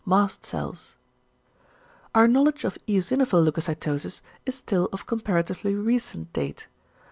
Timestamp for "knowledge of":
2.27-2.75